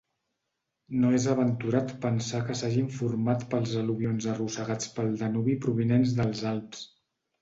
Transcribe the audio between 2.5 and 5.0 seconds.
s'hagin format pels al·luvions arrossegats